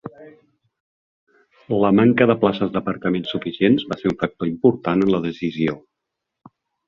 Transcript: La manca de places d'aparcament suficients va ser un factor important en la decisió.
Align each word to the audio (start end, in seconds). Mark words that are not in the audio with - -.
La 1.83 1.91
manca 1.97 2.27
de 2.31 2.37
places 2.45 2.71
d'aparcament 2.77 3.27
suficients 3.33 3.87
va 3.91 3.99
ser 4.01 4.09
un 4.15 4.17
factor 4.23 4.51
important 4.53 5.07
en 5.07 5.15
la 5.17 5.23
decisió. 5.29 5.77